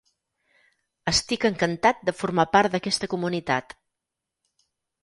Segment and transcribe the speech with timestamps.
[1.11, 3.79] Estic encantat de formar part d'aquesta comunitat.